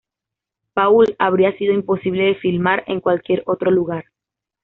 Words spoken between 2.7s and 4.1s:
en cualquier otro lugar".